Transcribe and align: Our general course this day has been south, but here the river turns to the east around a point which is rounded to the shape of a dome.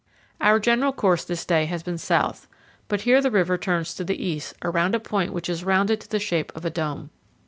Our 0.41 0.59
general 0.59 0.93
course 0.93 1.23
this 1.23 1.45
day 1.45 1.65
has 1.65 1.83
been 1.83 1.99
south, 1.99 2.47
but 2.87 3.01
here 3.01 3.21
the 3.21 3.29
river 3.29 3.55
turns 3.55 3.93
to 3.93 4.03
the 4.03 4.17
east 4.19 4.55
around 4.63 4.95
a 4.95 4.99
point 4.99 5.31
which 5.31 5.47
is 5.47 5.63
rounded 5.63 6.01
to 6.01 6.09
the 6.09 6.17
shape 6.17 6.51
of 6.55 6.65
a 6.65 6.71
dome. 6.71 7.11